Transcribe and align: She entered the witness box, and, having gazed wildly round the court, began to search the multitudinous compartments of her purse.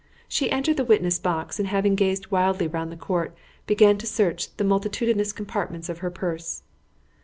She 0.27 0.49
entered 0.49 0.77
the 0.77 0.83
witness 0.83 1.19
box, 1.19 1.59
and, 1.59 1.67
having 1.67 1.93
gazed 1.93 2.31
wildly 2.31 2.65
round 2.67 2.91
the 2.91 2.97
court, 2.97 3.35
began 3.67 3.99
to 3.99 4.07
search 4.07 4.57
the 4.57 4.63
multitudinous 4.63 5.31
compartments 5.31 5.89
of 5.89 5.99
her 5.99 6.09
purse. 6.09 6.63